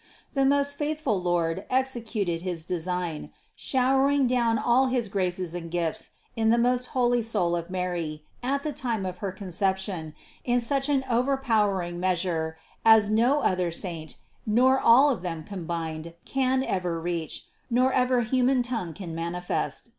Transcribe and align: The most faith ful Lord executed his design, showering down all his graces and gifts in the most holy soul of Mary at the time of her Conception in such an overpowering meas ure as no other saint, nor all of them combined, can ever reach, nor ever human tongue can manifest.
The 0.33 0.45
most 0.45 0.79
faith 0.79 1.01
ful 1.01 1.21
Lord 1.21 1.63
executed 1.69 2.41
his 2.41 2.65
design, 2.65 3.29
showering 3.55 4.25
down 4.25 4.57
all 4.57 4.87
his 4.87 5.07
graces 5.07 5.53
and 5.53 5.69
gifts 5.69 6.13
in 6.35 6.49
the 6.49 6.57
most 6.57 6.85
holy 6.97 7.21
soul 7.21 7.55
of 7.55 7.69
Mary 7.69 8.23
at 8.41 8.63
the 8.63 8.73
time 8.73 9.05
of 9.05 9.19
her 9.19 9.31
Conception 9.31 10.15
in 10.43 10.59
such 10.59 10.89
an 10.89 11.03
overpowering 11.07 11.99
meas 11.99 12.23
ure 12.23 12.57
as 12.83 13.11
no 13.11 13.41
other 13.41 13.69
saint, 13.69 14.17
nor 14.43 14.79
all 14.79 15.11
of 15.11 15.21
them 15.21 15.43
combined, 15.43 16.15
can 16.25 16.63
ever 16.63 16.99
reach, 16.99 17.45
nor 17.69 17.93
ever 17.93 18.21
human 18.21 18.63
tongue 18.63 18.95
can 18.95 19.13
manifest. 19.13 19.89